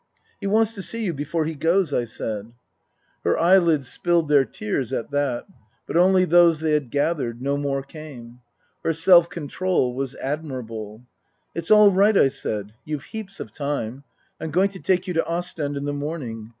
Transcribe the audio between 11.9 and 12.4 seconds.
right," I